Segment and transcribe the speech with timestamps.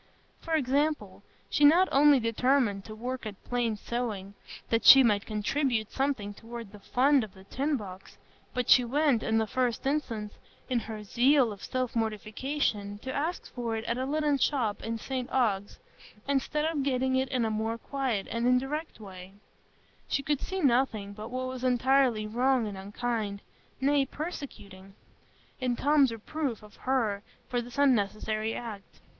[0.39, 4.33] For example, she not only determined to work at plain sewing,
[4.71, 8.17] that she might contribute something toward the fund in the tin box,
[8.51, 10.33] but she went, in the first instance,
[10.67, 14.97] in her zeal of self mortification, to ask for it at a linen shop in
[14.97, 15.77] St Ogg's,
[16.27, 19.33] instead of getting it in a more quiet and indirect way;
[20.17, 23.41] and could see nothing but what was entirely wrong and unkind,
[23.79, 24.95] nay, persecuting,
[25.59, 28.99] in Tom's reproof of her for this unnecessary act.